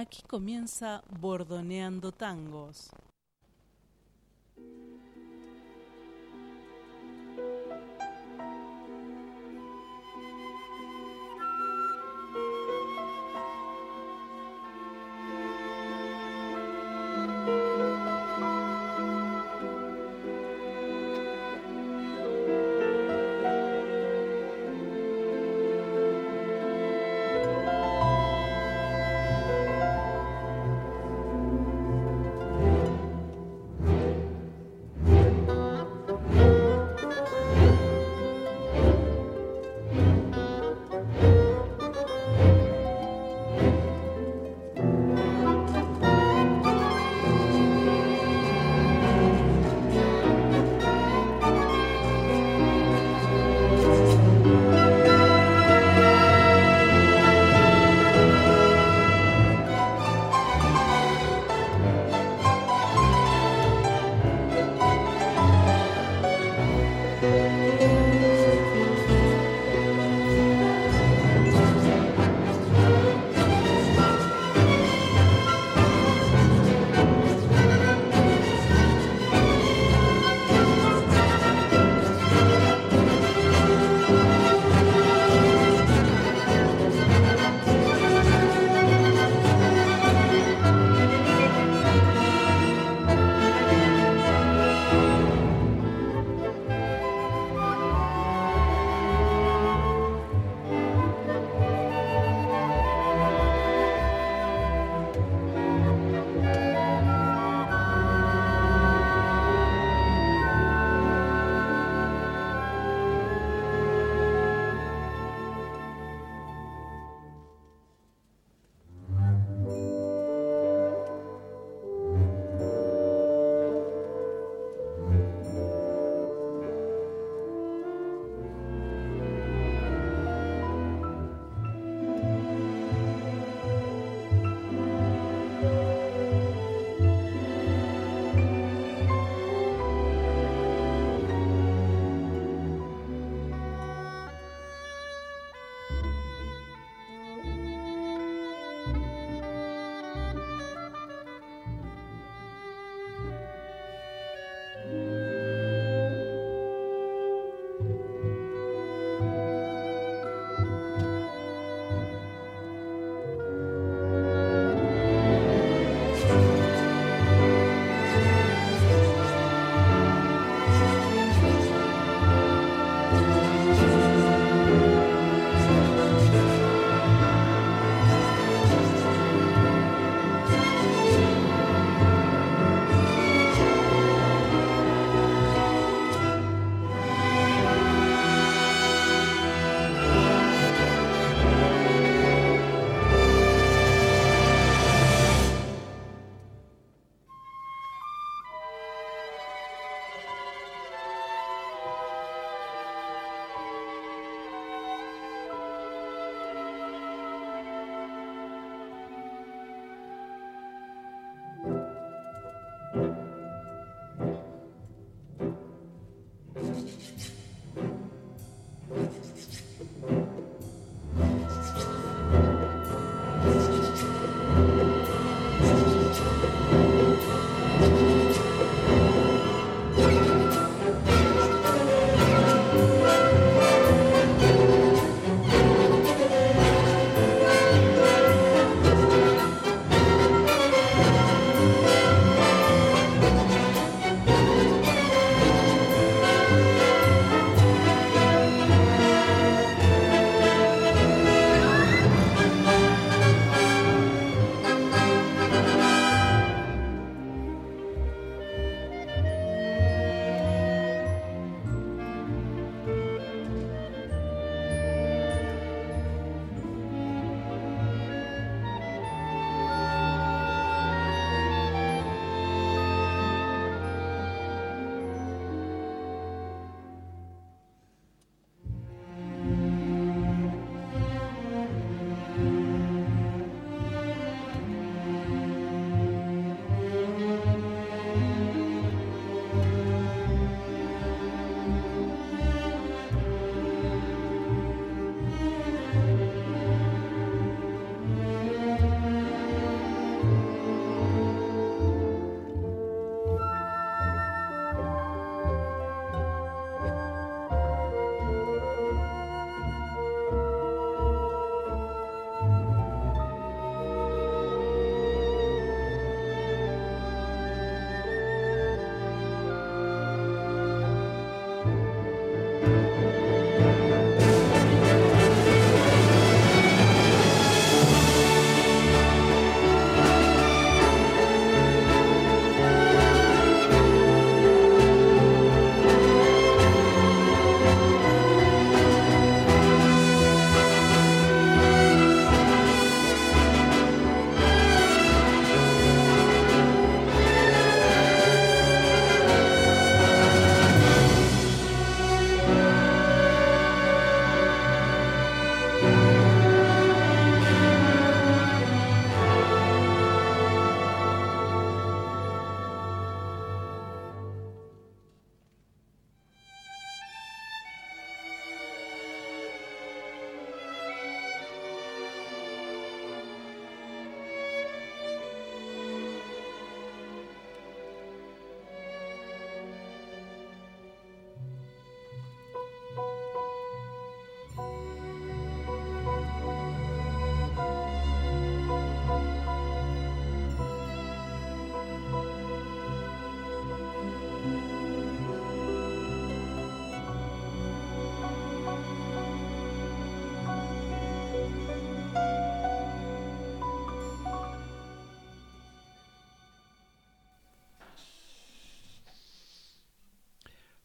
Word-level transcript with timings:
Aquí 0.00 0.22
comienza 0.22 1.02
Bordoneando 1.20 2.12
Tangos. 2.12 2.88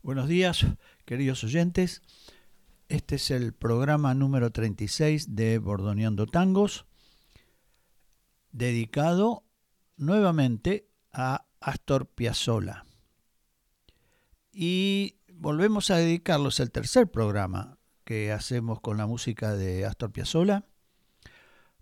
Buenos 0.04 0.28
días, 0.28 0.66
queridos 1.06 1.46
oyentes. 1.46 2.02
Este 2.90 3.16
es 3.16 3.32
el 3.32 3.54
programa 3.54 4.14
número 4.14 4.52
36 4.52 5.34
de 5.34 5.60
Bordoneando 5.60 6.28
Tangos, 6.28 6.86
dedicado 8.52 9.46
nuevamente 9.96 10.90
a 11.14 11.46
Astor 11.62 12.08
Piazzolla. 12.08 12.84
Y 14.52 15.22
volvemos 15.32 15.90
a 15.90 15.96
dedicarlos 15.96 16.60
el 16.60 16.70
tercer 16.70 17.10
programa 17.10 17.78
que 18.04 18.34
hacemos 18.34 18.82
con 18.82 18.98
la 18.98 19.08
música 19.08 19.56
de 19.56 19.86
Astor 19.86 20.12
Piazzolla, 20.12 20.66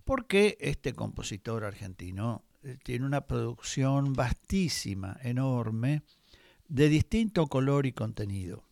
porque 0.03 0.59
este 0.61 0.93
compositor 0.93 1.63
argentino 1.63 2.45
eh, 2.61 2.77
tiene 2.83 3.03
una 3.03 3.25
producción 3.25 4.13
vastísima, 4.13 5.17
enorme, 5.23 6.03
de 6.71 6.87
distinto 6.87 7.47
color 7.47 7.85
y 7.85 7.91
contenido. 7.91 8.63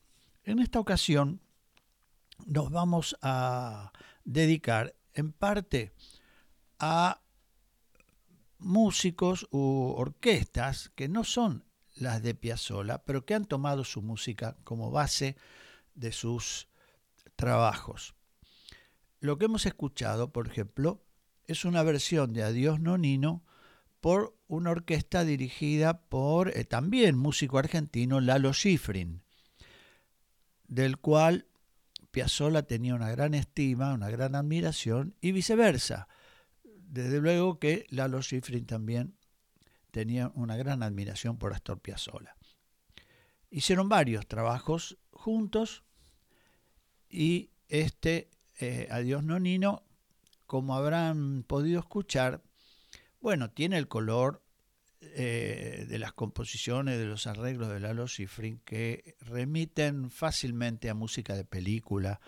En 0.46 0.60
esta 0.60 0.80
ocasión 0.80 1.42
nos 2.46 2.72
vamos 2.72 3.18
a 3.22 3.92
dedicar 4.24 4.96
en 5.14 5.34
parte 5.34 5.92
a 6.80 7.22
músicos 8.58 9.50
u 9.52 9.94
orquestas 9.98 10.94
que 10.96 11.10
no 11.10 11.26
son 11.26 11.66
las 11.96 12.24
de 12.24 12.36
Piazzolla, 12.36 13.04
pero 13.04 13.26
que 13.26 13.34
han 13.34 13.44
tomado 13.44 13.84
su 13.84 14.02
música 14.02 14.56
como 14.64 14.92
base 14.92 15.36
de 15.94 16.14
sus 16.14 16.70
trabajos. 17.36 18.16
Lo 19.20 19.38
que 19.38 19.46
hemos 19.46 19.66
escuchado, 19.66 20.32
por 20.32 20.48
ejemplo, 20.48 21.04
es 21.48 21.66
una 21.66 21.84
versión 21.84 22.32
de 22.32 22.44
Adiós 22.44 22.80
Nonino 22.80 23.44
por 24.02 24.38
una 24.48 24.72
orquesta 24.72 25.24
dirigida 25.24 26.02
por 26.02 26.58
eh, 26.58 26.64
también 26.64 27.18
músico 27.18 27.58
argentino 27.58 28.22
Lalo 28.22 28.54
Schifrin, 28.54 29.22
del 30.68 30.98
cual 30.98 31.48
Piazzolla 32.12 32.64
tenía 32.64 32.96
una 32.96 33.12
gran 33.12 33.34
estima, 33.34 33.94
una 33.94 34.10
gran 34.10 34.36
admiración 34.36 35.16
y 35.22 35.32
viceversa. 35.32 36.08
Desde 36.64 37.20
luego 37.20 37.60
que 37.60 37.86
Lalo 37.90 38.22
Schifrin 38.22 38.66
también 38.66 39.16
tenía 39.92 40.32
una 40.36 40.58
gran 40.58 40.82
admiración 40.84 41.38
por 41.38 41.54
Astor 41.54 41.80
Piazzolla. 41.80 42.36
Hicieron 43.52 43.90
varios 43.90 44.28
trabajos 44.28 44.98
juntos 45.12 45.84
y 47.10 47.52
este 47.68 48.30
eh, 48.60 48.88
Adiós 48.92 49.24
Nonino, 49.24 49.84
como 50.46 50.76
habrán 50.76 51.44
podido 51.44 51.80
escuchar, 51.80 52.44
bueno, 53.22 53.52
tiene 53.52 53.78
el 53.78 53.88
color 53.88 54.42
eh, 55.02 55.86
de 55.88 55.98
las 55.98 56.12
composiciones, 56.12 56.98
de 56.98 57.06
los 57.06 57.26
arreglos 57.26 57.70
de 57.70 57.80
Lalo 57.80 58.08
Schifrin 58.08 58.60
que 58.66 59.16
remiten 59.22 60.10
fácilmente 60.12 60.90
a 60.90 60.94
música 60.94 61.36
de 61.36 61.46
película 61.46 62.20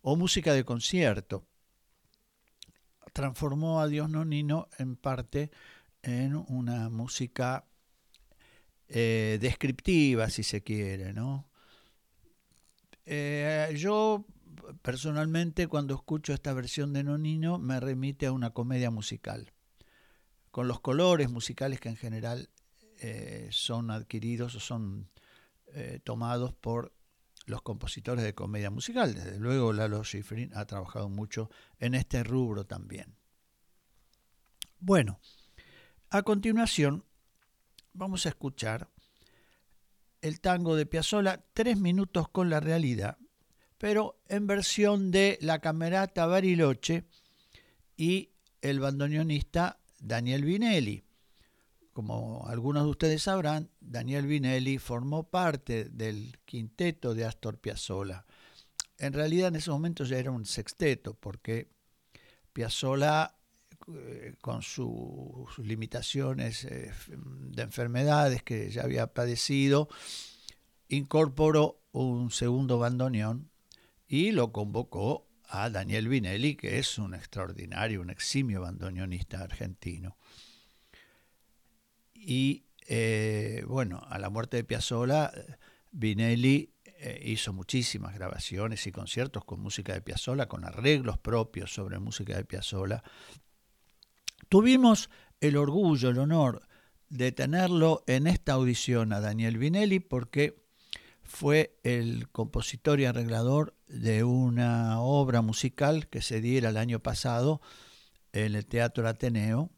o 0.00 0.16
música 0.16 0.54
de 0.54 0.64
concierto. 0.64 1.46
Transformó 3.12 3.80
a 3.80 3.88
Dios 3.88 4.08
Nonino 4.08 4.68
en 4.78 4.96
parte 4.96 5.50
en 6.02 6.34
una 6.34 6.88
música 6.88 7.66
eh, 8.88 9.38
descriptiva, 9.40 10.30
si 10.30 10.42
se 10.42 10.62
quiere, 10.62 11.12
¿no? 11.12 11.50
Eh, 13.04 13.74
yo 13.76 14.24
personalmente 14.80 15.66
cuando 15.66 15.94
escucho 15.94 16.32
esta 16.32 16.54
versión 16.54 16.94
de 16.94 17.04
Nonino 17.04 17.58
me 17.58 17.80
remite 17.80 18.26
a 18.26 18.32
una 18.32 18.50
comedia 18.50 18.90
musical 18.90 19.52
con 20.58 20.66
los 20.66 20.80
colores 20.80 21.30
musicales 21.30 21.78
que 21.78 21.88
en 21.88 21.94
general 21.94 22.50
eh, 22.98 23.46
son 23.52 23.92
adquiridos 23.92 24.56
o 24.56 24.58
son 24.58 25.08
eh, 25.72 26.00
tomados 26.02 26.52
por 26.52 26.92
los 27.46 27.62
compositores 27.62 28.24
de 28.24 28.34
comedia 28.34 28.68
musical. 28.68 29.14
Desde 29.14 29.38
luego 29.38 29.72
Lalo 29.72 30.02
Schifrin 30.02 30.50
ha 30.56 30.64
trabajado 30.64 31.08
mucho 31.08 31.48
en 31.78 31.94
este 31.94 32.24
rubro 32.24 32.66
también. 32.66 33.14
Bueno, 34.80 35.20
a 36.10 36.22
continuación 36.22 37.04
vamos 37.92 38.26
a 38.26 38.30
escuchar 38.30 38.88
el 40.22 40.40
tango 40.40 40.74
de 40.74 40.86
Piazzolla, 40.86 41.44
Tres 41.52 41.78
minutos 41.78 42.28
con 42.30 42.50
la 42.50 42.58
realidad, 42.58 43.16
pero 43.78 44.20
en 44.26 44.48
versión 44.48 45.12
de 45.12 45.38
la 45.40 45.60
camerata 45.60 46.26
Bariloche 46.26 47.04
y 47.96 48.32
el 48.60 48.80
bandoneonista 48.80 49.78
Daniel 49.98 50.44
Vinelli. 50.44 51.04
Como 51.92 52.46
algunos 52.46 52.84
de 52.84 52.90
ustedes 52.90 53.22
sabrán, 53.22 53.70
Daniel 53.80 54.26
Vinelli 54.26 54.78
formó 54.78 55.24
parte 55.24 55.86
del 55.86 56.38
quinteto 56.44 57.14
de 57.14 57.24
Astor 57.24 57.58
Piazzolla. 57.58 58.24
En 58.98 59.12
realidad 59.12 59.48
en 59.48 59.56
ese 59.56 59.70
momento 59.70 60.04
ya 60.04 60.18
era 60.18 60.30
un 60.30 60.44
sexteto, 60.44 61.14
porque 61.14 61.68
Piazzolla, 62.52 63.34
eh, 63.94 64.34
con 64.40 64.62
sus 64.62 65.58
limitaciones 65.58 66.64
eh, 66.64 66.92
de 67.08 67.62
enfermedades 67.62 68.42
que 68.42 68.70
ya 68.70 68.82
había 68.82 69.12
padecido, 69.12 69.88
incorporó 70.88 71.80
un 71.92 72.30
segundo 72.30 72.78
bandoneón 72.78 73.50
y 74.06 74.32
lo 74.32 74.52
convocó 74.52 75.27
a 75.48 75.70
Daniel 75.70 76.08
Vinelli, 76.08 76.56
que 76.56 76.78
es 76.78 76.98
un 76.98 77.14
extraordinario, 77.14 78.00
un 78.00 78.10
eximio 78.10 78.60
bandoneonista 78.60 79.40
argentino. 79.40 80.16
Y 82.14 82.66
eh, 82.86 83.64
bueno, 83.66 84.02
a 84.08 84.18
la 84.18 84.30
muerte 84.30 84.58
de 84.58 84.64
Piazzolla, 84.64 85.32
Vinelli 85.90 86.74
eh, 86.84 87.22
hizo 87.24 87.52
muchísimas 87.52 88.14
grabaciones 88.14 88.86
y 88.86 88.92
conciertos 88.92 89.44
con 89.44 89.60
música 89.60 89.94
de 89.94 90.02
Piazzolla, 90.02 90.48
con 90.48 90.64
arreglos 90.64 91.18
propios 91.18 91.72
sobre 91.72 91.98
música 91.98 92.36
de 92.36 92.44
Piazzolla. 92.44 93.02
Tuvimos 94.48 95.08
el 95.40 95.56
orgullo, 95.56 96.10
el 96.10 96.18
honor 96.18 96.68
de 97.08 97.32
tenerlo 97.32 98.04
en 98.06 98.26
esta 98.26 98.52
audición 98.52 99.12
a 99.12 99.20
Daniel 99.20 99.56
Vinelli 99.56 100.00
porque 100.00 100.67
fue 101.28 101.78
el 101.84 102.28
compositor 102.30 102.98
y 103.00 103.04
arreglador 103.04 103.76
de 103.86 104.24
una 104.24 105.00
obra 105.00 105.42
musical 105.42 106.08
que 106.08 106.22
se 106.22 106.40
diera 106.40 106.70
el 106.70 106.78
año 106.78 107.00
pasado 107.00 107.60
en 108.32 108.54
el 108.54 108.66
Teatro 108.66 109.06
Ateneo 109.06 109.70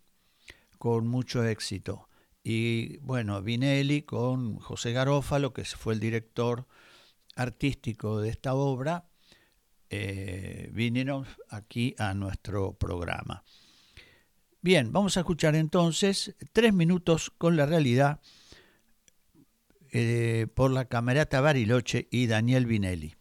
con 0.78 1.08
mucho 1.08 1.44
éxito. 1.44 2.08
Y 2.42 2.98
bueno, 2.98 3.42
Vinelli 3.42 4.02
con 4.02 4.58
José 4.60 4.92
Garófalo, 4.92 5.52
que 5.52 5.64
fue 5.64 5.94
el 5.94 6.00
director 6.00 6.66
artístico 7.34 8.20
de 8.20 8.30
esta 8.30 8.54
obra, 8.54 9.08
eh, 9.90 10.70
vinieron 10.72 11.26
aquí 11.48 11.96
a 11.98 12.14
nuestro 12.14 12.74
programa. 12.74 13.42
Bien, 14.62 14.92
vamos 14.92 15.16
a 15.16 15.20
escuchar 15.20 15.56
entonces 15.56 16.36
tres 16.52 16.72
minutos 16.72 17.30
con 17.36 17.56
la 17.56 17.66
realidad 17.66 18.20
eh, 19.92 20.46
por 20.54 20.70
la 20.70 20.86
Camerata 20.86 21.40
Bariloche 21.40 22.08
y 22.10 22.26
Daniel 22.26 22.66
Vinelli. 22.66 23.14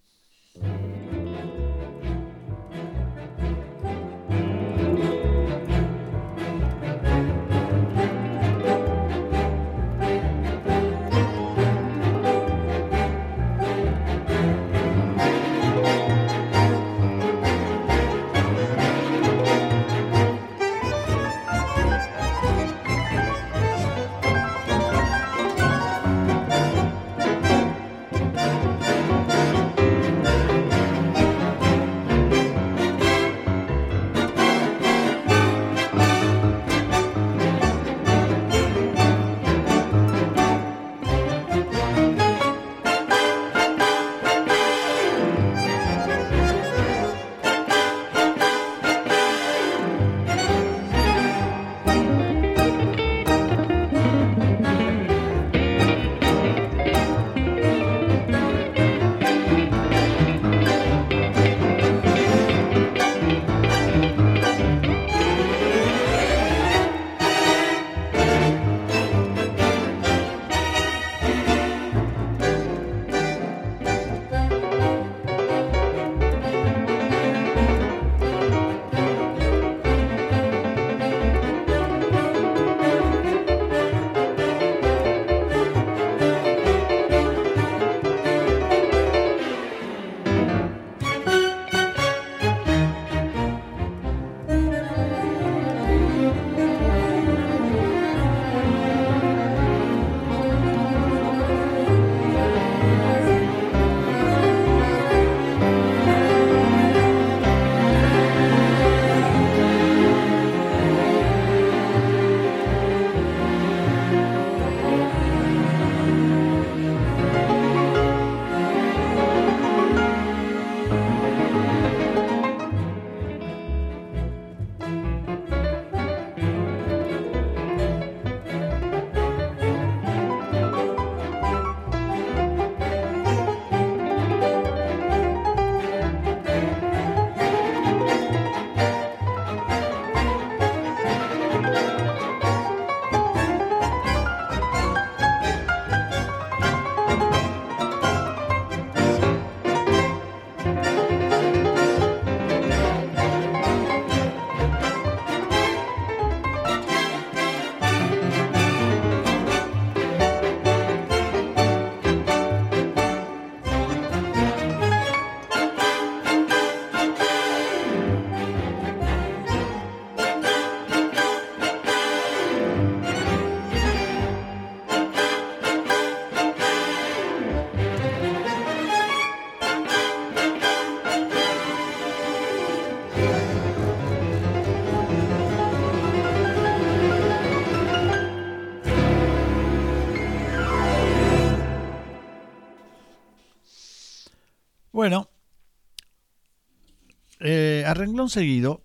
Renglón 197.99 198.29
seguido 198.29 198.81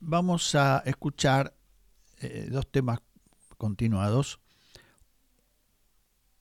vamos 0.00 0.54
a 0.54 0.82
escuchar 0.86 1.54
eh, 2.20 2.48
dos 2.50 2.66
temas 2.70 3.00
continuados. 3.58 4.40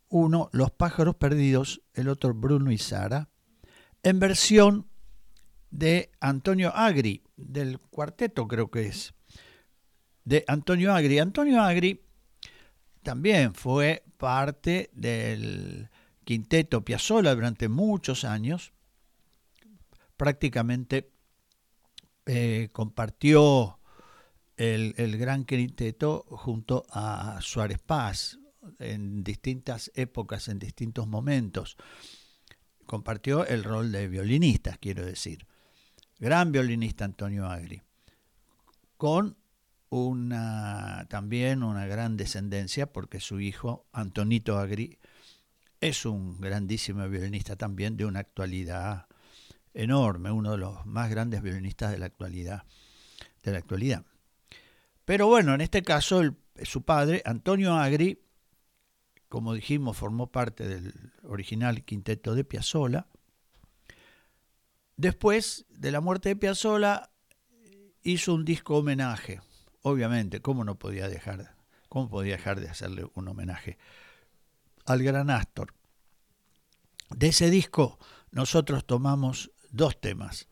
Uno, 0.07 0.49
Los 0.53 0.71
pájaros 0.71 1.15
perdidos, 1.15 1.81
el 1.93 2.07
otro, 2.07 2.33
Bruno 2.33 2.71
y 2.71 2.77
Sara, 2.77 3.27
en 4.03 4.19
versión 4.19 4.87
de 5.69 6.11
Antonio 6.21 6.73
Agri, 6.73 7.23
del 7.35 7.79
cuarteto 7.79 8.47
creo 8.47 8.71
que 8.71 8.87
es, 8.87 9.13
de 10.23 10.45
Antonio 10.47 10.93
Agri. 10.93 11.19
Antonio 11.19 11.61
Agri 11.61 12.01
también 13.03 13.53
fue 13.53 14.05
parte 14.17 14.89
del 14.93 15.89
quinteto 16.23 16.85
Piazzolla 16.85 17.35
durante 17.35 17.67
muchos 17.67 18.23
años, 18.23 18.71
prácticamente 20.15 21.14
eh, 22.25 22.69
compartió 22.71 23.79
el, 24.57 24.93
el, 24.97 25.17
gran 25.17 25.45
quinteto 25.45 26.25
junto 26.29 26.85
a 26.89 27.39
Suárez 27.41 27.79
Paz 27.79 28.39
en 28.79 29.23
distintas 29.23 29.91
épocas, 29.95 30.47
en 30.47 30.59
distintos 30.59 31.07
momentos. 31.07 31.77
Compartió 32.85 33.45
el 33.45 33.63
rol 33.63 33.91
de 33.91 34.07
violinista, 34.07 34.77
quiero 34.77 35.05
decir. 35.05 35.45
Gran 36.19 36.51
violinista 36.51 37.03
Antonio 37.05 37.45
Agri, 37.47 37.81
con 38.97 39.37
una 39.89 41.05
también 41.09 41.61
una 41.61 41.85
gran 41.85 42.17
descendencia, 42.17 42.91
porque 42.91 43.19
su 43.19 43.39
hijo 43.39 43.85
Antonito 43.91 44.57
Agri 44.57 44.97
es 45.81 46.05
un 46.05 46.39
grandísimo 46.39 47.07
violinista 47.09 47.55
también 47.55 47.97
de 47.97 48.05
una 48.05 48.19
actualidad 48.19 49.07
enorme, 49.75 50.31
uno 50.31 50.53
de 50.53 50.57
los 50.57 50.85
más 50.85 51.09
grandes 51.09 51.41
violinistas 51.41 51.91
de 51.91 51.99
la 51.99 52.07
actualidad. 52.07 52.63
De 53.43 53.51
la 53.51 53.59
actualidad. 53.59 54.03
Pero 55.03 55.27
bueno, 55.27 55.53
en 55.53 55.61
este 55.61 55.83
caso 55.83 56.23
su 56.63 56.81
padre, 56.83 57.21
Antonio 57.25 57.75
Agri, 57.75 58.23
como 59.29 59.53
dijimos, 59.53 59.97
formó 59.97 60.31
parte 60.31 60.67
del 60.67 60.93
original 61.23 61.83
quinteto 61.83 62.33
de 62.33 62.43
Piazzolla. 62.43 63.07
Después 64.97 65.65
de 65.69 65.91
la 65.91 65.99
muerte 65.99 66.29
de 66.29 66.35
Piazzolla, 66.37 67.11
hizo 68.01 68.33
un 68.33 68.45
disco 68.45 68.77
homenaje. 68.77 69.41
Obviamente, 69.81 70.41
¿cómo 70.41 70.63
no 70.63 70.79
podía 70.79 71.09
dejar, 71.09 71.55
cómo 71.89 72.09
podía 72.09 72.37
dejar 72.37 72.61
de 72.61 72.69
hacerle 72.69 73.05
un 73.13 73.27
homenaje 73.27 73.77
al 74.85 75.03
gran 75.03 75.29
Astor? 75.29 75.73
De 77.09 77.27
ese 77.27 77.49
disco 77.49 77.99
nosotros 78.31 78.85
tomamos 78.85 79.51
dos 79.75 79.99
temas, 79.99 80.47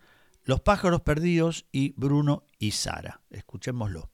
Los 0.45 0.59
pájaros 0.59 1.01
perdidos 1.01 1.65
y 1.71 1.93
Bruno 1.95 2.43
y 2.59 2.71
Sara. 2.71 3.21
Escuchémoslo. 3.29 4.11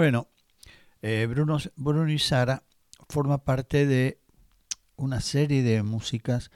Bueno, 0.00 0.28
eh, 1.02 1.26
Bruno, 1.28 1.58
Bruno 1.76 2.18
Sara 2.18 2.62
forma 3.10 3.44
parte 3.44 3.84
de 3.84 4.18
una 4.96 5.20
serie 5.20 5.62
de 5.62 5.82
músicas 5.82 6.50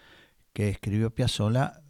que 0.55 0.71
escribió 0.71 1.15
Piazzolla 1.15 1.83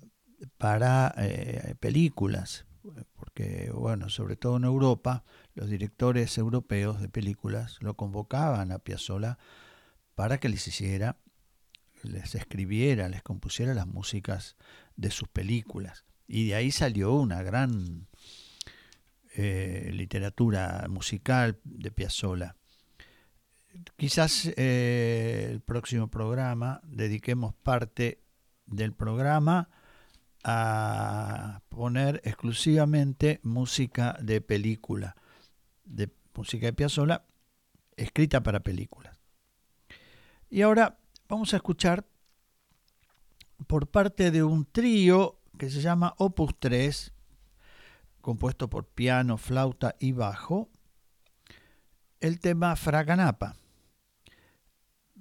para 0.58 1.14
eh, 1.16 1.76
películas, 1.78 2.66
porque 3.14 3.70
bueno, 3.72 4.08
sobre 4.08 4.34
todo 4.34 4.56
en 4.56 4.64
Europa, 4.64 5.22
los 5.54 5.70
directores 5.70 6.36
europeos 6.38 7.00
de 7.00 7.08
películas 7.08 7.76
lo 7.78 7.94
convocaban 7.94 8.72
a 8.72 8.80
Piazzolla 8.80 9.38
para 10.16 10.38
que 10.38 10.48
les 10.48 10.66
hiciera, 10.66 11.18
les 12.02 12.34
escribiera, 12.34 13.08
les 13.08 13.22
compusiera 13.22 13.74
las 13.74 13.86
músicas 13.86 14.56
de 14.96 15.12
sus 15.12 15.28
películas. 15.28 16.04
Y 16.26 16.48
de 16.48 16.56
ahí 16.56 16.72
salió 16.72 17.14
una 17.14 17.44
gran 17.44 18.08
eh, 19.36 19.90
literatura 19.92 20.86
musical 20.88 21.58
de 21.64 21.90
Piazzolla. 21.90 22.56
Quizás 23.96 24.52
eh, 24.56 25.48
el 25.50 25.60
próximo 25.60 26.08
programa 26.08 26.80
dediquemos 26.84 27.54
parte 27.54 28.22
del 28.66 28.92
programa 28.92 29.68
a 30.44 31.62
poner 31.68 32.20
exclusivamente 32.24 33.40
música 33.42 34.16
de 34.20 34.40
película, 34.40 35.16
de 35.84 36.10
música 36.34 36.66
de 36.66 36.72
Piazzolla 36.72 37.24
escrita 37.96 38.42
para 38.42 38.60
películas. 38.60 39.18
Y 40.50 40.62
ahora 40.62 40.98
vamos 41.28 41.52
a 41.54 41.56
escuchar 41.56 42.06
por 43.66 43.88
parte 43.88 44.30
de 44.30 44.42
un 44.42 44.66
trío 44.66 45.40
que 45.58 45.70
se 45.70 45.80
llama 45.80 46.14
Opus 46.18 46.54
3, 46.58 47.13
compuesto 48.24 48.70
por 48.70 48.86
piano, 48.86 49.36
flauta 49.36 49.96
y 50.00 50.12
bajo, 50.12 50.70
el 52.20 52.40
tema 52.40 52.74
Fraganapa. 52.74 53.54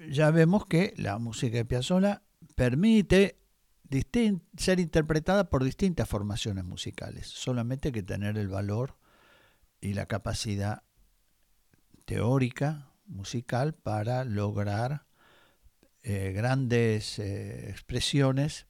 Ya 0.10 0.32
vemos 0.32 0.66
que 0.66 0.94
la 0.96 1.18
música 1.20 1.58
de 1.58 1.66
Piazzolla 1.66 2.24
permite 2.56 3.38
ser 4.58 4.80
interpretada 4.80 5.50
por 5.50 5.66
distintas 5.66 6.08
formaciones 6.08 6.63
musicales. 6.63 7.28
Solamente 7.28 7.89
hay 7.89 7.92
que 7.92 8.04
tener 8.04 8.38
el 8.38 8.48
valor 8.48 8.98
y 9.82 9.96
la 9.96 10.06
capacidad 10.06 10.84
teórica, 12.06 12.94
musical, 13.06 13.74
para 13.74 14.24
lograr 14.24 15.06
eh, 16.04 16.32
grandes 16.32 17.20
eh, 17.20 17.70
expresiones 17.70 18.66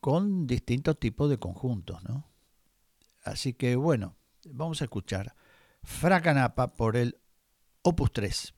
con 0.00 0.46
distintos 0.46 1.00
tipos 1.00 1.30
de 1.30 1.38
conjuntos. 1.38 2.04
¿no? 2.04 2.35
Así 3.26 3.54
que 3.54 3.74
bueno, 3.74 4.14
vamos 4.48 4.80
a 4.80 4.84
escuchar 4.84 5.34
Fracanapa 5.82 6.68
por 6.68 6.96
el 6.96 7.18
Opus 7.82 8.12
3. 8.12 8.54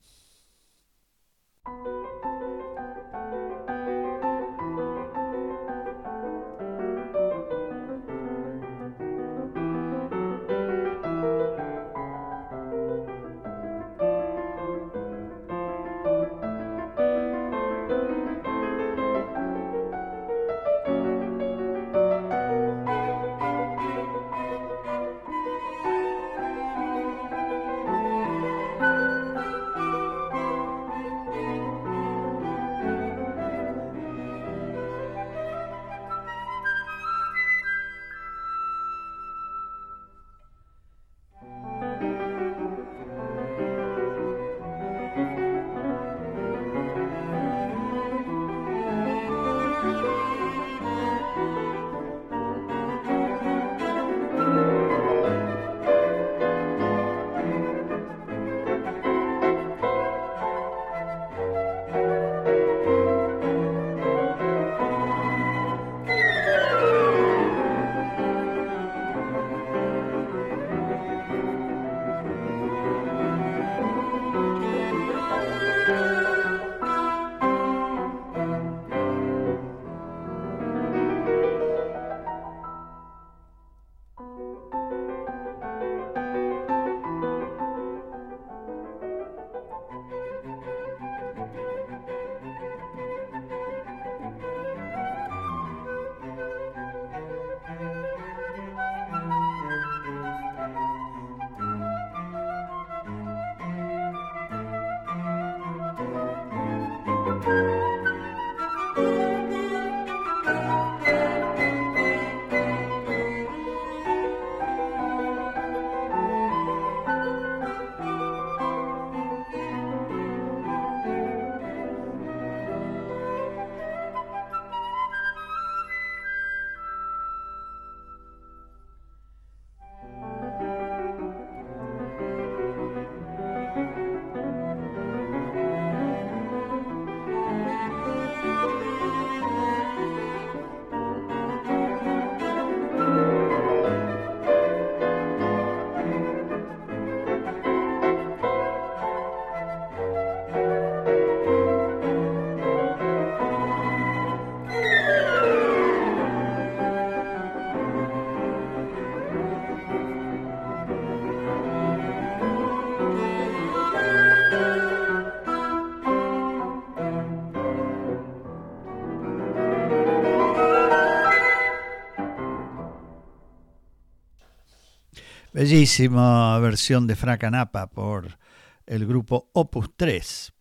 Bellísima 175.59 176.57
versión 176.61 177.09
de 177.09 177.17
Fracanapa 177.17 177.89
por 177.89 178.39
el 178.87 179.09
grupo 179.09 179.51
Opus 179.55 179.91
3. 179.97 180.53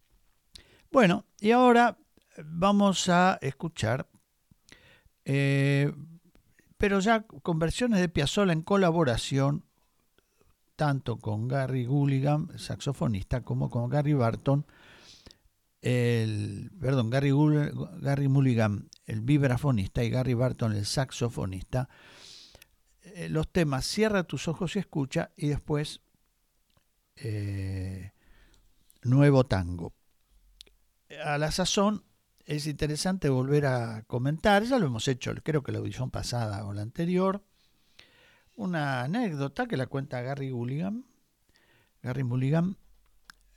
Bueno, 0.91 1.23
y 1.39 1.51
ahora 1.51 1.99
vamos 2.43 3.07
a 3.07 3.37
escuchar, 3.43 4.09
eh, 5.23 5.93
pero 6.79 6.99
ya 6.99 7.27
con 7.27 7.59
versiones 7.59 7.99
de 7.99 8.09
Piazzolla 8.09 8.53
en 8.53 8.63
colaboración, 8.63 9.65
tanto 10.75 11.17
con 11.17 11.47
Gary 11.47 11.85
Gulligan, 11.85 12.57
saxofonista, 12.57 13.41
como 13.41 13.69
con 13.69 13.91
Gary 13.91 14.13
Barton, 14.13 14.65
el, 15.83 16.71
perdón, 16.81 17.11
Gary, 17.11 17.31
Gary 17.99 18.27
Mulligan, 18.29 18.89
el 19.05 19.21
vibrafonista, 19.21 20.03
y 20.03 20.09
Gary 20.09 20.33
Barton, 20.33 20.73
el 20.73 20.87
saxofonista, 20.87 21.87
eh, 21.87 22.26
los 23.29 23.51
temas 23.51 23.85
Cierra 23.85 24.23
tus 24.23 24.47
ojos 24.47 24.75
y 24.75 24.79
escucha 24.79 25.31
y 25.35 25.47
después 25.47 26.01
eh, 27.15 28.11
Nuevo 29.01 29.45
Tango. 29.45 29.93
A 31.23 31.37
la 31.37 31.51
sazón 31.51 32.03
es 32.45 32.67
interesante 32.67 33.29
volver 33.29 33.65
a 33.65 34.03
comentar, 34.03 34.63
ya 34.63 34.77
lo 34.77 34.87
hemos 34.87 35.07
hecho, 35.07 35.33
creo 35.43 35.63
que 35.63 35.71
la 35.71 35.79
audición 35.79 36.11
pasada 36.11 36.65
o 36.65 36.73
la 36.73 36.81
anterior, 36.81 37.43
una 38.55 39.03
anécdota 39.03 39.67
que 39.67 39.77
la 39.77 39.87
cuenta 39.87 40.21
Gary 40.21 40.51
Mulligan, 40.51 41.05
Gary 42.01 42.23
Mulligan, 42.23 42.77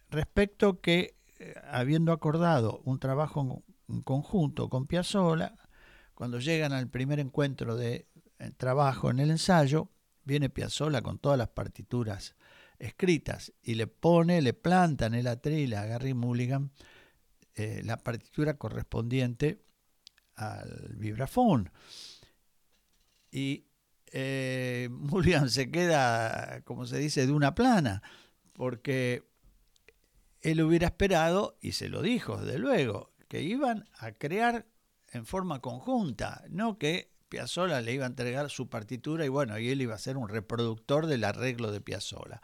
respecto 0.08 0.80
que, 0.80 1.16
eh, 1.38 1.54
habiendo 1.70 2.12
acordado 2.12 2.80
un 2.84 2.98
trabajo 2.98 3.62
en 3.88 4.02
conjunto 4.02 4.68
con 4.68 4.86
Piazzolla, 4.86 5.54
cuando 6.14 6.38
llegan 6.38 6.72
al 6.72 6.88
primer 6.88 7.18
encuentro 7.18 7.76
de 7.76 8.06
trabajo 8.56 9.10
en 9.10 9.20
el 9.20 9.30
ensayo, 9.30 9.90
viene 10.24 10.50
Piazzolla 10.50 11.02
con 11.02 11.18
todas 11.18 11.38
las 11.38 11.48
partituras 11.48 12.34
escritas 12.78 13.52
y 13.62 13.74
le 13.74 13.86
pone, 13.86 14.40
le 14.40 14.54
planta 14.54 15.06
en 15.06 15.14
el 15.14 15.26
atril 15.26 15.74
a 15.74 15.84
Gary 15.84 16.14
Mulligan 16.14 16.72
eh, 17.54 17.82
la 17.84 17.98
partitura 17.98 18.54
correspondiente 18.56 19.62
al 20.34 20.94
vibrafón. 20.96 21.70
Y 23.30 23.66
eh, 24.12 24.88
Mulligan 24.92 25.50
se 25.50 25.70
queda, 25.70 26.62
como 26.62 26.86
se 26.86 26.98
dice, 26.98 27.26
de 27.26 27.32
una 27.32 27.54
plana, 27.54 28.02
porque 28.54 29.28
él 30.40 30.62
hubiera 30.62 30.86
esperado, 30.86 31.58
y 31.60 31.72
se 31.72 31.88
lo 31.88 32.02
dijo 32.02 32.38
desde 32.38 32.58
luego, 32.58 33.12
que 33.28 33.42
iban 33.42 33.88
a 33.98 34.12
crear 34.12 34.66
en 35.08 35.26
forma 35.26 35.60
conjunta, 35.60 36.44
no 36.48 36.78
que 36.78 37.12
Piazzolla 37.30 37.80
le 37.80 37.94
iba 37.94 38.04
a 38.04 38.08
entregar 38.08 38.50
su 38.50 38.68
partitura 38.68 39.24
y 39.24 39.28
bueno, 39.28 39.58
y 39.58 39.70
él 39.70 39.80
iba 39.80 39.94
a 39.94 39.98
ser 39.98 40.18
un 40.18 40.28
reproductor 40.28 41.06
del 41.06 41.24
arreglo 41.24 41.70
de 41.72 41.80
Piazzolla. 41.80 42.42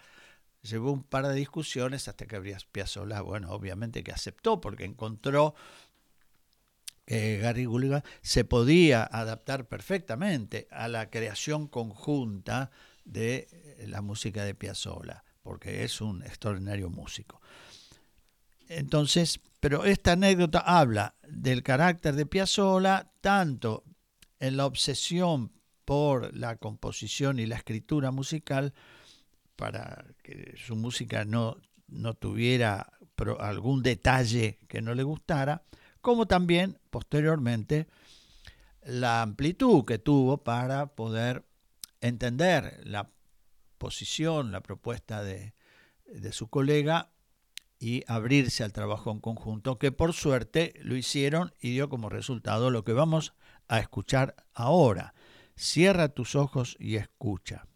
Llevó 0.63 0.93
un 0.93 1.03
par 1.03 1.27
de 1.27 1.35
discusiones 1.35 2.09
hasta 2.09 2.27
que 2.27 2.41
Piazzolla, 2.73 3.21
bueno, 3.21 3.51
obviamente 3.51 4.03
que 4.03 4.13
aceptó 4.13 4.61
porque 4.61 4.85
encontró 4.85 5.55
que 7.05 7.39
Gary 7.39 7.67
Gulligan 7.67 8.03
se 8.23 8.45
podía 8.45 9.05
adaptar 9.05 9.67
perfectamente 9.67 10.69
a 10.71 10.89
la 10.89 11.11
creación 11.11 11.67
conjunta 11.67 12.71
de 13.05 13.49
eh, 13.51 13.87
la 13.89 14.03
música 14.03 14.45
de 14.45 14.55
Piazzolla, 14.55 15.25
porque 15.43 15.85
es 15.85 16.01
un 16.01 16.23
extraordinario 16.23 16.91
músico. 16.91 17.41
Entonces, 18.69 19.41
pero 19.61 19.85
esta 19.85 20.13
anécdota 20.13 20.61
habla 20.61 21.17
del 21.29 21.65
carácter 21.65 22.15
de 22.15 22.27
Piazzolla 22.27 23.11
tanto 23.21 23.85
en 24.41 24.57
la 24.57 24.67
obsesión 24.67 25.53
por 25.85 26.35
la 26.37 26.57
composición 26.57 27.39
y 27.39 27.47
la 27.47 27.57
escritura 27.57 28.11
musical 28.11 28.75
para 29.55 30.05
que 30.23 30.55
su 30.57 30.77
música 30.77 31.25
no, 31.25 31.57
no 31.89 32.15
tuviera 32.15 32.93
algún 33.41 33.83
detalle 33.83 34.59
que 34.69 34.83
no 34.83 34.95
le 34.95 35.03
gustara, 35.03 35.63
como 36.01 36.27
también 36.27 36.79
posteriormente 36.91 37.87
la 38.83 39.23
amplitud 39.23 39.85
que 39.85 39.99
tuvo 39.99 40.39
para 40.45 40.87
poder 40.95 41.45
entender 42.01 42.81
la 42.85 43.11
posición, 43.79 44.53
la 44.53 44.61
propuesta 44.61 45.23
de, 45.23 45.55
de 46.07 46.33
su 46.33 46.49
colega 46.49 47.11
y 47.79 48.05
abrirse 48.07 48.65
al 48.65 48.73
trabajo 48.73 49.11
en 49.11 49.21
conjunto, 49.21 49.79
que 49.79 49.93
por 49.93 50.13
suerte 50.13 50.75
lo 50.83 50.97
hicieron 50.97 51.53
y 51.61 51.71
dio 51.71 51.89
como 51.89 52.09
resultado 52.09 52.71
lo 52.71 52.85
que 52.85 52.93
vamos 52.93 53.35
a 53.69 53.79
escuchar 53.79 54.35
ahora. 54.55 55.15
Cierra 55.57 56.09
tus 56.09 56.35
ojos 56.35 56.77
y 56.79 56.97
escucha. 56.97 57.67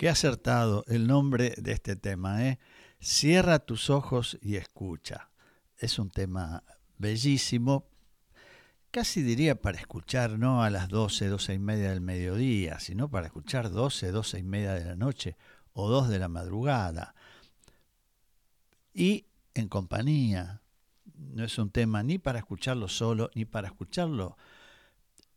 Qué 0.00 0.08
acertado 0.08 0.82
el 0.88 1.06
nombre 1.06 1.52
de 1.58 1.72
este 1.72 1.94
tema, 1.94 2.46
¿eh? 2.46 2.58
Cierra 3.02 3.58
tus 3.58 3.90
ojos 3.90 4.38
y 4.40 4.56
escucha. 4.56 5.28
Es 5.76 5.98
un 5.98 6.08
tema 6.08 6.64
bellísimo, 6.96 7.84
casi 8.90 9.20
diría 9.20 9.60
para 9.60 9.78
escuchar 9.78 10.38
no 10.38 10.62
a 10.62 10.70
las 10.70 10.88
12, 10.88 11.28
12 11.28 11.52
y 11.52 11.58
media 11.58 11.90
del 11.90 12.00
mediodía, 12.00 12.80
sino 12.80 13.10
para 13.10 13.26
escuchar 13.26 13.70
12, 13.70 14.10
12 14.10 14.38
y 14.38 14.42
media 14.42 14.72
de 14.72 14.86
la 14.86 14.96
noche 14.96 15.36
o 15.74 15.90
2 15.90 16.08
de 16.08 16.18
la 16.18 16.28
madrugada. 16.28 17.14
Y 18.94 19.26
en 19.52 19.68
compañía. 19.68 20.62
No 21.14 21.44
es 21.44 21.58
un 21.58 21.68
tema 21.68 22.02
ni 22.02 22.16
para 22.16 22.38
escucharlo 22.38 22.88
solo, 22.88 23.30
ni 23.34 23.44
para 23.44 23.68
escucharlo 23.68 24.38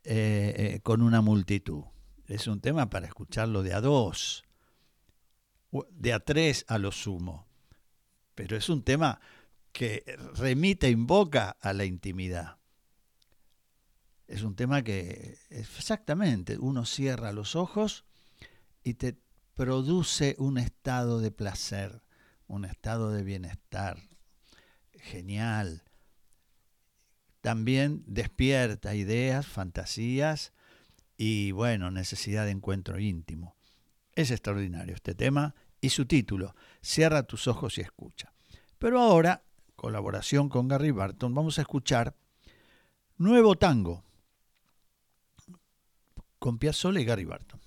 eh, 0.06 0.54
eh, 0.56 0.80
con 0.84 1.02
una 1.02 1.20
multitud. 1.20 1.84
Es 2.28 2.48
un 2.48 2.62
tema 2.62 2.90
para 2.90 3.08
escucharlo 3.08 3.62
de 3.62 3.74
a 3.74 3.82
dos 3.82 4.46
de 5.92 6.14
a 6.14 6.20
tres 6.20 6.66
a 6.68 6.78
lo 6.78 6.92
sumo. 6.92 7.48
Pero 8.36 8.56
es 8.58 8.70
un 8.70 8.84
tema 8.84 9.20
que 9.72 10.04
remite, 10.36 10.90
invoca 10.90 11.50
a 11.50 11.74
la 11.74 11.86
intimidad. 11.86 12.58
Es 14.28 14.44
un 14.44 14.56
tema 14.56 14.84
que 14.84 15.38
exactamente 15.50 16.58
uno 16.58 16.86
cierra 16.86 17.34
los 17.34 17.56
ojos 17.56 18.06
y 18.84 18.96
te 18.96 19.18
produce 19.54 20.36
un 20.40 20.58
estado 20.58 21.20
de 21.20 21.32
placer, 21.32 22.04
un 22.48 22.66
estado 22.66 23.12
de 23.12 23.24
bienestar 23.24 23.98
genial. 24.94 25.84
También 27.42 28.04
despierta 28.08 28.96
ideas, 28.96 29.46
fantasías 29.46 30.54
y 31.18 31.52
bueno, 31.52 31.92
necesidad 31.92 32.46
de 32.46 32.52
encuentro 32.52 33.00
íntimo. 33.00 33.56
Es 34.16 34.32
extraordinario 34.32 34.96
este 34.96 35.16
tema 35.16 35.56
y 35.82 35.90
su 35.90 36.06
título, 36.06 36.56
Cierra 36.82 37.24
tus 37.24 37.48
ojos 37.48 37.78
y 37.78 37.82
escucha. 37.82 38.34
Pero 38.78 39.00
ahora, 39.00 39.44
colaboración 39.76 40.50
con 40.50 40.68
Gary 40.68 40.92
Barton, 40.92 41.34
vamos 41.34 41.58
a 41.58 41.62
escuchar 41.62 42.16
Nuevo 43.18 43.56
Tango 43.56 44.04
con 46.40 46.58
Piazzolla 46.58 47.00
y 47.00 47.06
Gary 47.06 47.26
Barton. 47.26 47.63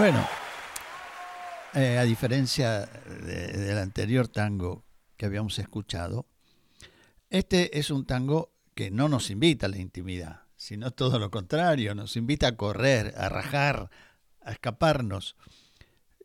Bueno, 0.00 0.26
eh, 1.74 1.98
a 1.98 2.04
diferencia 2.04 2.86
del 2.86 3.76
anterior 3.76 4.28
tango 4.28 4.82
que 5.18 5.26
habíamos 5.26 5.58
escuchado, 5.58 6.26
este 7.28 7.78
es 7.78 7.90
un 7.90 8.06
tango 8.06 8.50
que 8.74 8.90
no 8.90 9.10
nos 9.10 9.28
invita 9.28 9.66
a 9.66 9.68
la 9.68 9.76
intimidad, 9.76 10.44
sino 10.56 10.90
todo 10.92 11.18
lo 11.18 11.30
contrario, 11.30 11.94
nos 11.94 12.16
invita 12.16 12.48
a 12.48 12.56
correr, 12.56 13.12
a 13.18 13.28
rajar, 13.28 13.90
a 14.40 14.52
escaparnos. 14.52 15.36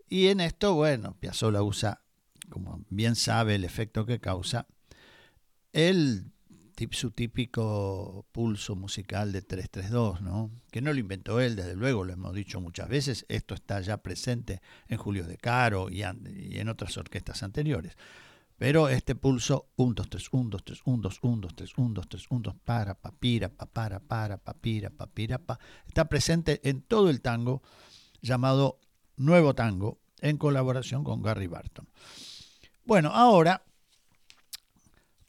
Y 0.07 0.27
en 0.27 0.39
esto, 0.39 0.75
bueno, 0.75 1.17
Piazzolla 1.19 1.61
usa, 1.61 2.01
como 2.49 2.85
bien 2.89 3.17
sabe 3.17 3.55
el 3.55 3.65
efecto 3.65 4.05
que 4.05 4.21
causa, 4.21 4.67
el 5.73 6.31
su 6.91 7.11
típico 7.11 8.25
pulso 8.31 8.75
musical 8.75 9.31
de 9.31 9.41
332, 9.41 10.21
¿no? 10.21 10.51
Que 10.71 10.81
no 10.81 10.91
lo 10.91 10.99
inventó 10.99 11.39
él, 11.39 11.55
desde 11.55 11.75
luego, 11.75 12.03
lo 12.03 12.13
hemos 12.13 12.33
dicho 12.33 12.59
muchas 12.59 12.89
veces, 12.89 13.25
esto 13.29 13.53
está 13.53 13.79
ya 13.81 13.97
presente 13.97 14.61
en 14.87 14.97
Julio 14.97 15.25
de 15.25 15.37
Caro 15.37 15.89
y, 15.89 16.03
en 16.03 16.69
otras 16.69 16.97
orquestas 16.97 17.43
anteriores. 17.43 17.95
Pero 18.57 18.87
este 18.87 19.15
pulso 19.15 19.69
1, 19.75 19.93
2, 19.95 20.09
3, 20.09 20.27
1, 20.31 20.49
2, 20.49 20.63
3, 20.63 20.81
1, 20.85 21.01
2, 21.01 21.19
1, 21.21 21.41
2, 21.41 21.55
3, 21.55 21.73
1, 21.77 21.93
2, 21.93 22.07
3, 22.09 22.25
1, 22.29 22.41
2, 22.41 22.55
para, 22.63 22.95
papira, 22.95 23.49
pa, 23.49 23.65
para, 23.65 23.99
para, 23.99 24.37
papira, 24.37 24.89
papira, 24.89 25.37
pa, 25.37 25.59
está 25.87 26.05
presente 26.05 26.61
en 26.63 26.81
todo 26.81 27.09
el 27.09 27.21
tango 27.21 27.61
llamado 28.21 28.79
Nuevo 29.17 29.53
Tango, 29.55 29.99
en 30.21 30.37
colaboración 30.37 31.03
con 31.03 31.21
Gary 31.21 31.47
Barton. 31.47 31.87
Bueno, 32.85 33.09
ahora 33.09 33.63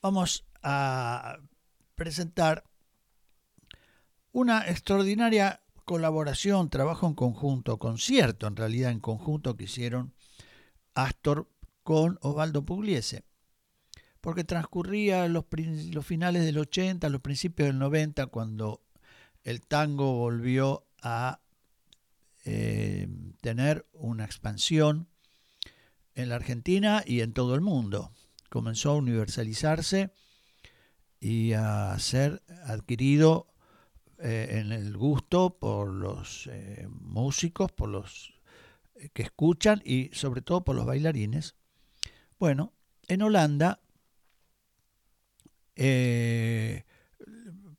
vamos 0.01 0.46
a 0.69 1.39
presentar 1.95 2.65
una 4.33 4.67
extraordinaria 4.69 5.63
colaboración, 5.85 6.71
trabajo 6.71 7.07
en 7.07 7.15
conjunto, 7.15 7.79
concierto 7.79 8.49
en 8.49 8.57
realidad 8.57 8.91
en 8.91 8.99
conjunto 8.99 9.57
que 9.57 9.65
hicieron 9.65 10.13
Astor 10.95 11.49
con 11.85 12.19
Osvaldo 12.21 12.65
Pugliese, 12.65 13.23
porque 14.21 14.43
transcurría 14.43 15.29
los, 15.29 15.45
los 15.93 16.05
finales 16.05 16.45
del 16.45 16.59
80, 16.59 17.09
los 17.11 17.21
principios 17.21 17.69
del 17.69 17.79
90, 17.79 18.27
cuando 18.27 18.83
el 19.45 19.61
tango 19.61 20.15
volvió 20.15 20.89
a 21.01 21.39
eh, 22.45 23.07
tener 23.41 23.87
una 23.93 24.25
expansión 24.25 25.07
en 26.17 26.29
la 26.29 26.35
Argentina 26.35 27.05
y 27.07 27.21
en 27.21 27.33
todo 27.33 27.55
el 27.55 27.61
mundo. 27.61 28.11
Comenzó 28.51 28.91
a 28.91 28.97
universalizarse 28.97 30.11
y 31.21 31.53
a 31.53 31.97
ser 31.99 32.43
adquirido 32.65 33.49
eh, 34.19 34.61
en 34.61 34.73
el 34.73 34.97
gusto 34.97 35.59
por 35.59 35.89
los 35.89 36.47
eh, 36.47 36.89
músicos, 36.89 37.71
por 37.73 37.91
los 37.91 38.33
eh, 38.95 39.11
que 39.13 39.23
escuchan 39.23 39.83
y 39.85 40.11
sobre 40.13 40.41
todo 40.41 40.65
por 40.65 40.75
los 40.75 40.87
bailarines. 40.87 41.55
Bueno, 42.39 42.73
en 43.09 43.23
Holanda, 43.23 43.81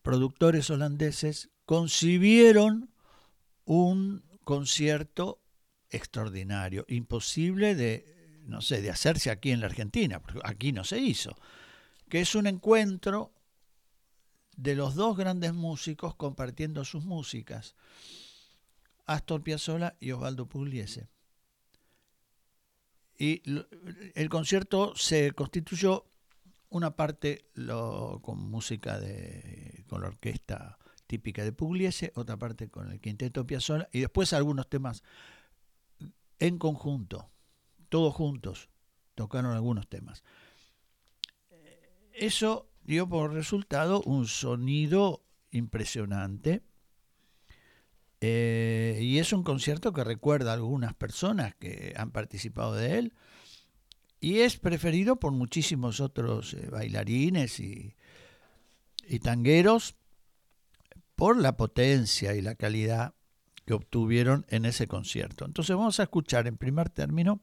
productores 0.04 0.70
holandeses 0.70 1.50
concibieron 1.66 2.92
un 3.66 4.24
concierto 4.44 5.42
extraordinario, 5.90 6.86
imposible 6.88 7.74
de, 7.74 8.44
no 8.46 8.62
sé, 8.62 8.82
de 8.82 8.92
hacerse 8.92 9.32
aquí 9.32 9.52
en 9.52 9.62
la 9.62 9.66
Argentina, 9.66 10.20
porque 10.22 10.40
aquí 10.44 10.72
no 10.72 10.84
se 10.84 11.00
hizo 11.00 11.36
que 12.10 12.22
es 12.22 12.36
un 12.36 12.48
encuentro 12.48 13.32
de 14.56 14.76
los 14.76 14.96
dos 14.96 15.16
grandes 15.16 15.54
músicos 15.54 16.16
compartiendo 16.16 16.84
sus 16.84 17.06
músicas, 17.06 17.76
Astor 19.06 19.44
Piazzolla 19.44 19.96
y 20.00 20.12
Osvaldo 20.12 20.48
Pugliese. 20.48 21.08
Y 23.18 23.42
el 24.16 24.30
concierto 24.30 24.94
se 24.96 25.32
constituyó 25.32 26.06
una 26.70 26.96
parte 26.96 27.50
con 28.22 28.40
música 28.40 29.00
de, 29.00 29.86
con 29.88 30.02
la 30.02 30.10
orquesta 30.10 30.78
típica 31.08 31.44
de 31.44 31.54
Pugliese, 31.54 32.12
otra 32.16 32.38
parte 32.38 32.70
con 32.70 32.92
el 32.92 33.00
quinteto 33.00 33.48
Piazzolla 33.48 33.88
y 33.92 34.02
después 34.02 34.34
algunos 34.34 34.70
temas 34.70 35.04
en 36.40 36.60
conjunto, 36.60 37.30
todos 37.90 38.14
juntos, 38.14 38.70
tocaron 39.16 39.54
algunos 39.54 39.88
temas. 39.88 40.24
Eso 42.18 42.72
dio 42.84 43.08
por 43.08 43.34
resultado 43.34 44.02
un 44.02 44.28
sonido 44.28 45.24
impresionante. 45.52 46.64
Eh, 48.22 49.00
y 49.02 49.20
es 49.20 49.32
un 49.34 49.44
concierto 49.44 49.94
que 49.94 50.04
recuerda 50.04 50.50
a 50.50 50.56
algunas 50.56 50.96
personas 50.96 51.54
que 51.56 51.94
han 51.96 52.12
participado 52.12 52.74
de 52.74 52.98
él. 52.98 53.14
Y 54.20 54.40
es 54.40 54.58
preferido 54.58 55.18
por 55.18 55.32
muchísimos 55.32 56.00
otros 56.00 56.56
eh, 56.56 56.68
bailarines 56.72 57.60
y, 57.60 57.96
y 59.08 59.20
tangueros 59.20 59.96
por 61.16 61.38
la 61.38 61.56
potencia 61.56 62.34
y 62.34 62.42
la 62.42 62.56
calidad 62.56 63.14
que 63.66 63.76
obtuvieron 63.76 64.46
en 64.50 64.66
ese 64.66 64.88
concierto. 64.88 65.46
Entonces 65.46 65.76
vamos 65.76 66.00
a 66.00 66.04
escuchar 66.04 66.48
en 66.48 66.58
primer 66.58 66.90
término, 66.90 67.42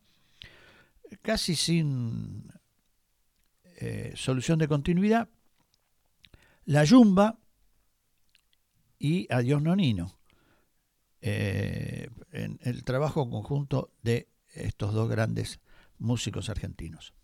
casi 1.23 1.55
sin 1.55 2.51
eh, 3.77 4.13
solución 4.17 4.59
de 4.59 4.69
continuidad, 4.69 5.29
La 6.65 6.85
Yumba 6.85 7.39
y 8.99 9.27
Adiós 9.33 9.63
Nonino, 9.63 10.19
eh, 11.21 12.09
en 12.33 12.59
el 12.63 12.85
trabajo 12.85 13.29
conjunto 13.29 13.91
de 14.03 14.29
estos 14.55 14.93
dos 14.95 15.09
grandes 15.09 15.61
músicos 15.99 16.49
argentinos. 16.49 17.15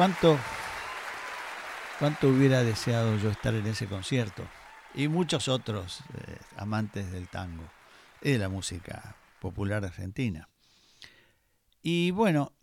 ¿Cuánto, 0.00 0.38
¿Cuánto 1.98 2.30
hubiera 2.30 2.64
deseado 2.64 3.18
yo 3.18 3.28
estar 3.28 3.54
en 3.54 3.66
ese 3.66 3.86
concierto? 3.86 4.42
Y 4.94 5.08
muchos 5.08 5.46
otros 5.46 6.00
eh, 6.14 6.38
amantes 6.56 7.12
del 7.12 7.28
tango 7.28 7.64
y 8.22 8.30
de 8.30 8.38
la 8.38 8.48
música 8.48 9.16
popular 9.42 9.84
argentina. 9.84 10.48
Y 11.82 12.12
bueno, 12.12 12.54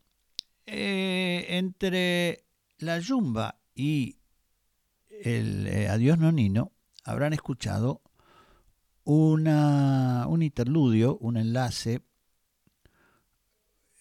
eh, 0.66 1.46
entre 1.50 2.44
la 2.80 2.98
yumba 2.98 3.60
y 3.76 4.18
el 5.12 5.68
eh, 5.68 5.90
Adiós 5.90 6.18
Nonino 6.18 6.72
habrán 7.04 7.34
escuchado 7.34 8.02
una, 9.04 10.26
un 10.28 10.42
interludio, 10.42 11.20
un 11.20 11.38
enlace 11.38 12.02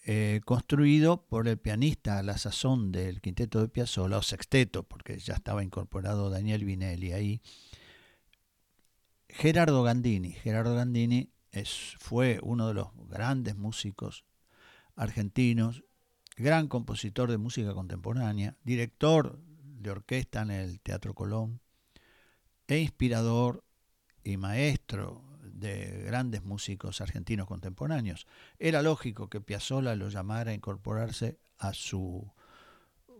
eh, 0.09 0.39
construido 0.45 1.27
por 1.27 1.49
el 1.49 1.57
pianista 1.57 2.17
a 2.17 2.23
la 2.23 2.37
sazón 2.37 2.93
del 2.93 3.19
quinteto 3.19 3.59
de 3.59 3.67
Piazzolla, 3.67 4.17
o 4.17 4.21
sexteto, 4.21 4.83
porque 4.83 5.19
ya 5.19 5.33
estaba 5.33 5.65
incorporado 5.65 6.29
Daniel 6.29 6.63
Vinelli 6.63 7.11
ahí, 7.11 7.41
Gerardo 9.27 9.83
Gandini. 9.83 10.31
Gerardo 10.31 10.75
Gandini 10.75 11.29
es, 11.51 11.97
fue 11.99 12.39
uno 12.41 12.69
de 12.69 12.75
los 12.75 12.87
grandes 13.09 13.57
músicos 13.57 14.23
argentinos, 14.95 15.83
gran 16.37 16.69
compositor 16.69 17.29
de 17.29 17.37
música 17.37 17.73
contemporánea, 17.73 18.55
director 18.63 19.37
de 19.43 19.91
orquesta 19.91 20.41
en 20.41 20.51
el 20.51 20.79
Teatro 20.79 21.15
Colón 21.15 21.59
e 22.65 22.79
inspirador 22.79 23.65
y 24.23 24.37
maestro 24.37 25.26
de 25.59 26.03
grandes 26.03 26.43
músicos 26.43 27.01
argentinos 27.01 27.47
contemporáneos. 27.47 28.27
Era 28.59 28.81
lógico 28.81 29.29
que 29.29 29.41
Piazzolla 29.41 29.95
lo 29.95 30.09
llamara 30.09 30.51
a 30.51 30.53
incorporarse 30.53 31.37
a 31.57 31.73
su 31.73 32.31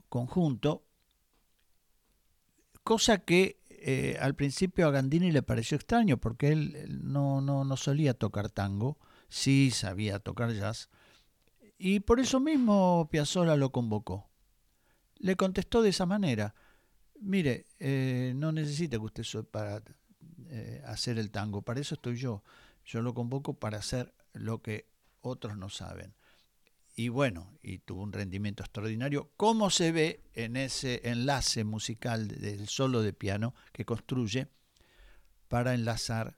conjunto, 0.10 0.86
cosa 2.84 3.20
que 3.20 3.60
eh, 3.70 4.18
al 4.22 4.36
principio 4.36 4.88
a 4.88 4.92
Gandini 4.92 5.32
le 5.32 5.44
pareció 5.44 5.76
extraño 5.76 6.18
porque 6.18 6.50
él 6.50 7.02
no, 7.04 7.42
no, 7.42 7.64
no 7.64 7.78
solía 7.78 8.14
tocar 8.14 8.50
tango, 8.50 8.98
sí 9.30 9.72
sabía 9.72 10.20
tocar 10.20 10.54
jazz, 10.54 10.90
y 11.78 12.00
por 12.00 12.20
eso 12.20 12.40
mismo 12.40 13.08
Piazzolla 13.12 13.56
lo 13.56 13.72
convocó. 13.72 14.30
Le 15.20 15.36
contestó 15.36 15.82
de 15.82 15.90
esa 15.90 16.06
manera, 16.06 16.56
mire, 17.20 17.66
eh, 17.80 18.34
no 18.36 18.52
necesita 18.52 18.98
que 18.98 19.04
usted 19.04 19.44
para 19.46 19.82
eh, 20.50 20.82
hacer 20.86 21.18
el 21.18 21.32
tango. 21.32 21.62
Para 21.62 21.80
eso 21.80 21.96
estoy 21.96 22.18
yo. 22.18 22.44
Yo 22.86 23.02
lo 23.02 23.14
convoco 23.14 23.54
para 23.54 23.78
hacer 23.78 24.14
lo 24.34 24.62
que 24.62 24.88
otros 25.22 25.58
no 25.58 25.70
saben. 25.70 26.14
Y 26.96 27.10
bueno, 27.10 27.54
y 27.62 27.78
tuvo 27.78 28.02
un 28.02 28.12
rendimiento 28.12 28.64
extraordinario, 28.64 29.32
como 29.38 29.70
se 29.70 29.92
ve 29.92 30.24
en 30.34 30.56
ese 30.56 31.02
enlace 31.04 31.64
musical 31.64 32.28
del 32.28 32.68
solo 32.68 33.04
de 33.04 33.14
piano 33.14 33.54
que 33.72 33.86
construye 33.86 34.48
para 35.48 35.76
enlazar 35.76 36.38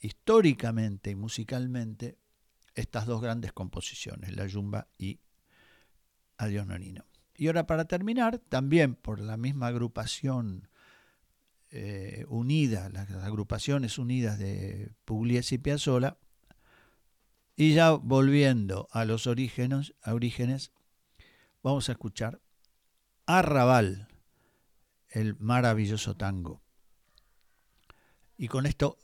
históricamente 0.00 1.10
y 1.10 1.16
musicalmente 1.16 2.18
estas 2.74 3.06
dos 3.06 3.20
grandes 3.20 3.52
composiciones, 3.52 4.36
La 4.36 4.46
Yumba 4.46 4.86
y 4.96 5.18
Adiós 6.36 6.66
Nonino. 6.66 7.04
Y 7.34 7.48
ahora 7.48 7.66
para 7.66 7.86
terminar, 7.86 8.38
también 8.38 8.94
por 8.94 9.20
la 9.20 9.36
misma 9.36 9.66
agrupación 9.66 10.67
eh, 11.70 12.24
unida, 12.28 12.88
las 12.88 13.10
agrupaciones 13.10 13.98
unidas 13.98 14.38
de 14.38 14.92
Pugliese 15.04 15.56
y 15.56 15.58
Piazzolla, 15.58 16.18
y 17.56 17.74
ya 17.74 17.90
volviendo 17.90 18.88
a 18.92 19.04
los 19.04 19.26
orígenes, 19.26 19.94
orígenes, 20.06 20.72
vamos 21.62 21.88
a 21.88 21.92
escuchar 21.92 22.40
Arrabal, 23.26 24.08
el 25.08 25.36
maravilloso 25.38 26.16
tango. 26.16 26.62
Y 28.36 28.48
con 28.48 28.64
esto 28.64 28.96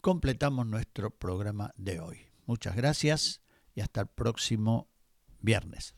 completamos 0.00 0.66
nuestro 0.66 1.10
programa 1.10 1.72
de 1.76 1.98
hoy. 1.98 2.26
Muchas 2.46 2.76
gracias 2.76 3.40
y 3.74 3.80
hasta 3.80 4.02
el 4.02 4.06
próximo 4.08 4.90
viernes. 5.40 5.94